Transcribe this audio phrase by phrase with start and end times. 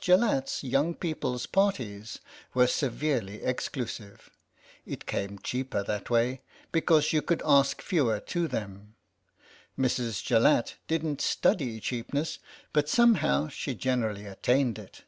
[0.00, 2.18] JALLATT'S young people's parties
[2.52, 4.28] were severely exclusive;
[4.84, 6.40] it came cheaper that way,
[6.72, 8.96] because you could ask fewer to them.
[9.78, 10.20] Mrs.
[10.24, 12.40] Jallatt didn't study cheapness,
[12.72, 15.04] but somehow she generally attained it.